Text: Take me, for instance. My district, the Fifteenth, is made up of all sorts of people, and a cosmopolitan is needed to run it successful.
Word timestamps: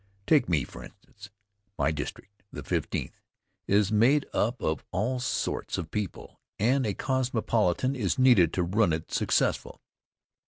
Take 0.25 0.49
me, 0.49 0.63
for 0.63 0.83
instance. 0.83 1.29
My 1.77 1.91
district, 1.91 2.41
the 2.51 2.63
Fifteenth, 2.63 3.21
is 3.67 3.91
made 3.91 4.25
up 4.33 4.59
of 4.59 4.83
all 4.89 5.19
sorts 5.19 5.77
of 5.77 5.91
people, 5.91 6.39
and 6.57 6.87
a 6.87 6.95
cosmopolitan 6.95 7.95
is 7.95 8.17
needed 8.17 8.51
to 8.53 8.63
run 8.63 8.93
it 8.93 9.11
successful. 9.11 9.79